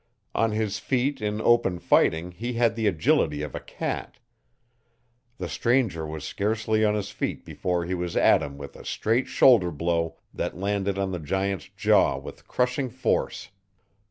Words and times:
On 0.33 0.51
his 0.51 0.79
feet 0.79 1.21
in 1.21 1.39
open 1.41 1.77
fighting 1.77 2.31
he 2.31 2.53
had 2.53 2.73
the 2.75 2.87
agility 2.87 3.43
of 3.43 3.53
a 3.53 3.59
cat. 3.59 4.17
The 5.37 5.47
stranger 5.47 6.07
was 6.07 6.23
scarcely 6.23 6.83
on 6.83 6.95
his 6.95 7.11
feet 7.11 7.45
before 7.45 7.85
he 7.85 7.93
was 7.93 8.17
at 8.17 8.41
him 8.41 8.57
with 8.57 8.75
a 8.75 8.83
straight 8.83 9.27
shoulder 9.27 9.69
blow 9.69 10.17
that 10.33 10.57
landed 10.57 10.97
on 10.97 11.11
the 11.11 11.19
giant's 11.19 11.69
jaw 11.77 12.17
with 12.17 12.47
crushing 12.47 12.89
force. 12.89 13.49